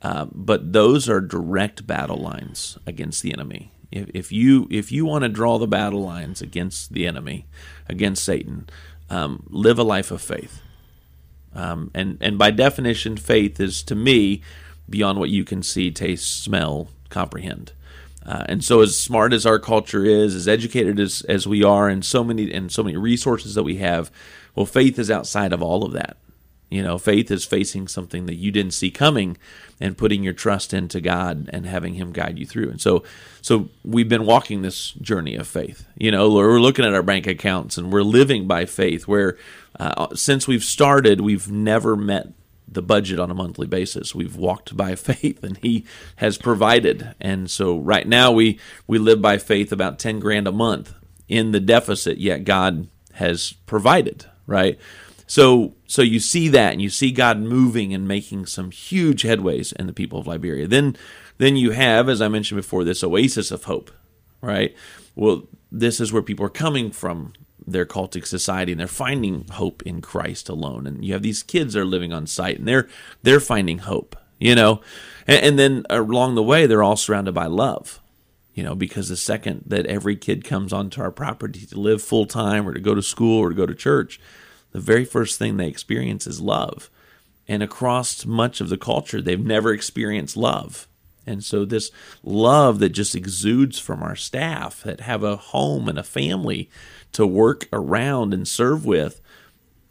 Uh, 0.00 0.26
but 0.32 0.72
those 0.72 1.08
are 1.08 1.20
direct 1.20 1.86
battle 1.86 2.16
lines 2.16 2.78
against 2.86 3.22
the 3.22 3.32
enemy. 3.32 3.72
If, 3.90 4.10
if 4.14 4.32
you 4.32 4.66
if 4.70 4.90
you 4.90 5.04
want 5.04 5.22
to 5.22 5.28
draw 5.28 5.58
the 5.58 5.66
battle 5.66 6.02
lines 6.02 6.40
against 6.40 6.92
the 6.92 7.06
enemy, 7.06 7.46
against 7.88 8.24
Satan, 8.24 8.68
um, 9.12 9.44
live 9.50 9.78
a 9.78 9.82
life 9.84 10.10
of 10.10 10.22
faith. 10.22 10.62
Um, 11.54 11.90
and 11.94 12.16
and 12.20 12.38
by 12.38 12.50
definition, 12.50 13.16
faith 13.16 13.60
is 13.60 13.82
to 13.84 13.94
me 13.94 14.42
beyond 14.88 15.18
what 15.18 15.28
you 15.28 15.44
can 15.44 15.62
see, 15.62 15.90
taste, 15.90 16.42
smell, 16.42 16.88
comprehend. 17.10 17.72
Uh, 18.24 18.44
and 18.48 18.64
so, 18.64 18.80
as 18.80 18.96
smart 18.96 19.32
as 19.32 19.44
our 19.44 19.58
culture 19.58 20.04
is, 20.04 20.34
as 20.34 20.48
educated 20.48 20.98
as, 20.98 21.22
as 21.22 21.46
we 21.46 21.62
are, 21.62 21.88
and 21.88 22.04
so 22.04 22.24
many 22.24 22.50
and 22.52 22.72
so 22.72 22.82
many 22.82 22.96
resources 22.96 23.54
that 23.54 23.64
we 23.64 23.76
have, 23.76 24.10
well, 24.54 24.64
faith 24.64 24.98
is 24.98 25.10
outside 25.10 25.52
of 25.52 25.62
all 25.62 25.84
of 25.84 25.92
that. 25.92 26.16
You 26.72 26.82
know, 26.82 26.96
faith 26.96 27.30
is 27.30 27.44
facing 27.44 27.86
something 27.86 28.24
that 28.24 28.36
you 28.36 28.50
didn't 28.50 28.72
see 28.72 28.90
coming 28.90 29.36
and 29.78 29.98
putting 29.98 30.22
your 30.22 30.32
trust 30.32 30.72
into 30.72 31.02
God 31.02 31.50
and 31.52 31.66
having 31.66 31.92
Him 31.94 32.12
guide 32.12 32.38
you 32.38 32.46
through. 32.46 32.70
And 32.70 32.80
so, 32.80 33.04
so 33.42 33.68
we've 33.84 34.08
been 34.08 34.24
walking 34.24 34.62
this 34.62 34.92
journey 34.92 35.36
of 35.36 35.46
faith. 35.46 35.86
You 35.98 36.10
know, 36.10 36.30
we're 36.30 36.58
looking 36.58 36.86
at 36.86 36.94
our 36.94 37.02
bank 37.02 37.26
accounts 37.26 37.76
and 37.76 37.92
we're 37.92 38.02
living 38.02 38.48
by 38.48 38.64
faith. 38.64 39.06
Where 39.06 39.36
uh, 39.78 40.14
since 40.14 40.48
we've 40.48 40.64
started, 40.64 41.20
we've 41.20 41.50
never 41.50 41.94
met 41.94 42.28
the 42.66 42.80
budget 42.80 43.20
on 43.20 43.30
a 43.30 43.34
monthly 43.34 43.66
basis. 43.66 44.14
We've 44.14 44.36
walked 44.36 44.74
by 44.74 44.94
faith, 44.96 45.44
and 45.44 45.58
He 45.58 45.84
has 46.16 46.38
provided. 46.38 47.14
And 47.20 47.50
so, 47.50 47.76
right 47.76 48.08
now, 48.08 48.32
we 48.32 48.58
we 48.86 48.96
live 48.96 49.20
by 49.20 49.36
faith 49.36 49.72
about 49.72 49.98
ten 49.98 50.20
grand 50.20 50.48
a 50.48 50.52
month 50.52 50.94
in 51.28 51.52
the 51.52 51.60
deficit. 51.60 52.16
Yet 52.16 52.44
God 52.44 52.88
has 53.12 53.52
provided. 53.66 54.24
Right 54.46 54.80
so 55.32 55.72
so 55.86 56.02
you 56.02 56.20
see 56.20 56.48
that 56.48 56.74
and 56.74 56.82
you 56.82 56.90
see 56.90 57.10
God 57.10 57.38
moving 57.38 57.94
and 57.94 58.06
making 58.06 58.44
some 58.44 58.70
huge 58.70 59.22
headways 59.22 59.72
in 59.72 59.86
the 59.86 59.94
people 59.94 60.18
of 60.18 60.26
Liberia. 60.26 60.66
Then 60.66 60.94
then 61.38 61.56
you 61.56 61.70
have, 61.70 62.10
as 62.10 62.20
I 62.20 62.28
mentioned 62.28 62.58
before, 62.58 62.84
this 62.84 63.02
oasis 63.02 63.50
of 63.50 63.64
hope, 63.64 63.90
right? 64.42 64.76
Well, 65.16 65.44
this 65.70 66.00
is 66.00 66.12
where 66.12 66.20
people 66.20 66.44
are 66.44 66.50
coming 66.50 66.90
from 66.90 67.32
their 67.66 67.86
cultic 67.86 68.26
society 68.26 68.72
and 68.72 68.78
they're 68.78 68.86
finding 68.86 69.48
hope 69.48 69.82
in 69.86 70.02
Christ 70.02 70.50
alone. 70.50 70.86
And 70.86 71.02
you 71.02 71.14
have 71.14 71.22
these 71.22 71.42
kids 71.42 71.72
that 71.72 71.80
are 71.80 71.86
living 71.86 72.12
on 72.12 72.26
site 72.26 72.58
and 72.58 72.68
they're 72.68 72.86
they're 73.22 73.40
finding 73.40 73.78
hope, 73.78 74.14
you 74.38 74.54
know. 74.54 74.82
And, 75.26 75.42
and 75.42 75.58
then 75.58 75.86
along 75.88 76.34
the 76.34 76.42
way, 76.42 76.66
they're 76.66 76.82
all 76.82 76.96
surrounded 76.96 77.32
by 77.32 77.46
love 77.46 78.00
you 78.54 78.62
know, 78.62 78.74
because 78.74 79.08
the 79.08 79.16
second 79.16 79.64
that 79.68 79.86
every 79.86 80.14
kid 80.14 80.44
comes 80.44 80.74
onto 80.74 81.00
our 81.00 81.10
property 81.10 81.64
to 81.64 81.80
live 81.80 82.02
full 82.02 82.26
time 82.26 82.68
or 82.68 82.74
to 82.74 82.80
go 82.80 82.94
to 82.94 83.00
school 83.00 83.38
or 83.38 83.48
to 83.48 83.54
go 83.54 83.64
to 83.64 83.74
church, 83.74 84.20
the 84.72 84.80
very 84.80 85.04
first 85.04 85.38
thing 85.38 85.56
they 85.56 85.68
experience 85.68 86.26
is 86.26 86.40
love. 86.40 86.90
And 87.48 87.62
across 87.62 88.24
much 88.24 88.60
of 88.60 88.68
the 88.68 88.78
culture, 88.78 89.20
they've 89.20 89.44
never 89.44 89.72
experienced 89.72 90.36
love. 90.36 90.88
And 91.26 91.44
so, 91.44 91.64
this 91.64 91.90
love 92.24 92.80
that 92.80 92.90
just 92.90 93.14
exudes 93.14 93.78
from 93.78 94.02
our 94.02 94.16
staff 94.16 94.82
that 94.82 95.00
have 95.00 95.22
a 95.22 95.36
home 95.36 95.88
and 95.88 95.98
a 95.98 96.02
family 96.02 96.68
to 97.12 97.26
work 97.26 97.68
around 97.72 98.34
and 98.34 98.46
serve 98.48 98.84
with, 98.84 99.20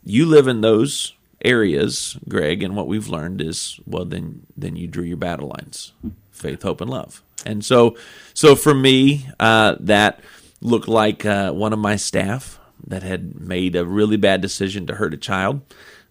you 0.03 0.25
live 0.25 0.47
in 0.47 0.61
those 0.61 1.13
areas, 1.45 2.17
Greg, 2.27 2.63
and 2.63 2.75
what 2.75 2.87
we've 2.87 3.07
learned 3.07 3.41
is 3.41 3.79
well, 3.85 4.05
then 4.05 4.45
then 4.57 4.75
you 4.75 4.87
drew 4.87 5.05
your 5.05 5.17
battle 5.17 5.49
lines: 5.49 5.93
faith, 6.31 6.63
hope, 6.63 6.81
and 6.81 6.89
love. 6.89 7.21
And 7.45 7.63
so, 7.63 7.95
so 8.33 8.55
for 8.55 8.73
me, 8.73 9.27
uh, 9.39 9.75
that 9.79 10.19
looked 10.59 10.87
like 10.87 11.25
uh, 11.25 11.51
one 11.51 11.73
of 11.73 11.79
my 11.79 11.95
staff 11.95 12.59
that 12.87 13.03
had 13.03 13.39
made 13.39 13.75
a 13.75 13.85
really 13.85 14.17
bad 14.17 14.41
decision 14.41 14.85
to 14.87 14.95
hurt 14.95 15.13
a 15.13 15.17
child, 15.17 15.61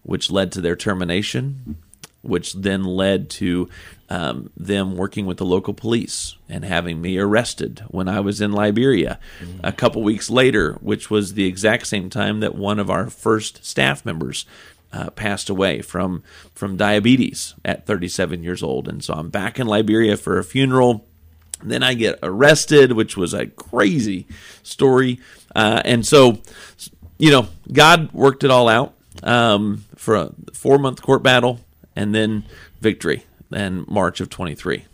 which 0.03 0.31
led 0.31 0.51
to 0.51 0.61
their 0.61 0.75
termination, 0.75 1.77
which 2.21 2.53
then 2.53 2.83
led 2.83 3.29
to 3.29 3.69
um, 4.09 4.49
them 4.57 4.97
working 4.97 5.25
with 5.25 5.37
the 5.37 5.45
local 5.45 5.73
police 5.73 6.35
and 6.49 6.65
having 6.65 7.01
me 7.01 7.17
arrested 7.17 7.83
when 7.87 8.07
I 8.07 8.19
was 8.19 8.41
in 8.41 8.51
Liberia. 8.51 9.19
Mm-hmm. 9.39 9.59
A 9.63 9.71
couple 9.71 10.03
weeks 10.03 10.29
later, 10.29 10.73
which 10.81 11.09
was 11.09 11.33
the 11.33 11.45
exact 11.45 11.87
same 11.87 12.09
time 12.09 12.41
that 12.41 12.55
one 12.55 12.79
of 12.79 12.89
our 12.89 13.09
first 13.09 13.65
staff 13.65 14.05
members 14.05 14.45
uh, 14.93 15.09
passed 15.11 15.49
away 15.49 15.81
from 15.81 16.23
from 16.53 16.75
diabetes 16.75 17.55
at 17.63 17.85
37 17.85 18.43
years 18.43 18.61
old, 18.61 18.87
and 18.87 19.03
so 19.03 19.13
I'm 19.13 19.29
back 19.29 19.59
in 19.59 19.67
Liberia 19.67 20.17
for 20.17 20.37
a 20.37 20.43
funeral. 20.43 21.07
Then 21.63 21.83
I 21.83 21.93
get 21.93 22.19
arrested, 22.23 22.93
which 22.93 23.17
was 23.17 23.33
a 23.33 23.47
crazy 23.47 24.27
story. 24.63 25.19
Uh, 25.55 25.81
and 25.85 26.05
so, 26.05 26.39
you 27.17 27.31
know, 27.31 27.47
God 27.71 28.11
worked 28.13 28.43
it 28.43 28.51
all 28.51 28.67
out 28.67 28.93
um, 29.23 29.85
for 29.95 30.15
a 30.15 30.31
four 30.53 30.77
month 30.77 31.01
court 31.01 31.23
battle 31.23 31.59
and 31.95 32.15
then 32.15 32.45
victory 32.79 33.25
in 33.51 33.85
March 33.87 34.21
of 34.21 34.29
23. 34.29 34.85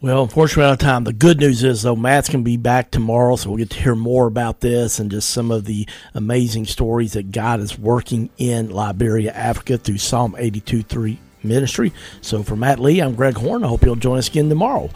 Well, 0.00 0.24
unfortunately, 0.24 0.64
out 0.64 0.72
of 0.72 0.78
time. 0.78 1.04
The 1.04 1.12
good 1.12 1.38
news 1.38 1.62
is, 1.62 1.82
though, 1.82 1.94
Matt's 1.94 2.28
going 2.28 2.42
to 2.42 2.44
be 2.44 2.56
back 2.56 2.90
tomorrow, 2.90 3.36
so 3.36 3.50
we'll 3.50 3.58
get 3.58 3.70
to 3.70 3.80
hear 3.80 3.94
more 3.94 4.26
about 4.26 4.60
this 4.60 4.98
and 4.98 5.12
just 5.12 5.30
some 5.30 5.52
of 5.52 5.64
the 5.64 5.86
amazing 6.12 6.64
stories 6.64 7.12
that 7.12 7.30
God 7.30 7.60
is 7.60 7.78
working 7.78 8.28
in 8.36 8.70
Liberia, 8.70 9.30
Africa 9.30 9.78
through 9.78 9.98
Psalm 9.98 10.34
82 10.36 10.82
3 10.82 11.18
ministry. 11.44 11.92
So 12.20 12.42
for 12.42 12.56
Matt 12.56 12.78
Lee, 12.78 13.00
I'm 13.00 13.14
Greg 13.14 13.36
Horn. 13.36 13.64
I 13.64 13.68
hope 13.68 13.82
you'll 13.84 13.96
join 13.96 14.18
us 14.18 14.28
again 14.28 14.48
tomorrow. 14.48 14.90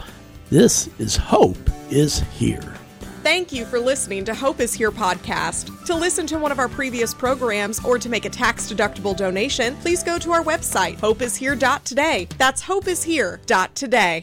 This 0.50 0.88
is 0.98 1.16
Hope 1.16 1.70
is 1.90 2.20
Here. 2.38 2.76
Thank 3.22 3.52
you 3.52 3.64
for 3.64 3.80
listening 3.80 4.24
to 4.26 4.34
Hope 4.34 4.60
is 4.60 4.72
Here 4.72 4.92
podcast. 4.92 5.84
To 5.86 5.96
listen 5.96 6.28
to 6.28 6.38
one 6.38 6.52
of 6.52 6.60
our 6.60 6.68
previous 6.68 7.12
programs 7.12 7.84
or 7.84 7.98
to 7.98 8.08
make 8.08 8.24
a 8.24 8.30
tax 8.30 8.72
deductible 8.72 9.16
donation, 9.16 9.74
please 9.78 10.04
go 10.04 10.16
to 10.18 10.30
our 10.30 10.44
website, 10.44 10.98
hopeishere.today. 10.98 12.28
That's 12.38 12.62
hopeishere.today. 12.62 14.14